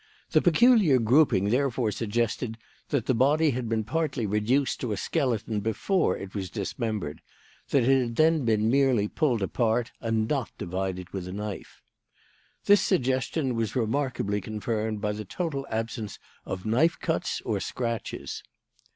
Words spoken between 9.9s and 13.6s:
and not divided with a knife. "This suggestion